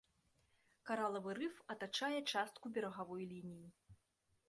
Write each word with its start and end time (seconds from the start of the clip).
Каралавы 0.91 1.35
рыф 1.39 1.55
атачае 1.75 2.19
частку 2.31 2.65
берагавой 2.79 3.21
лініі. 3.37 3.67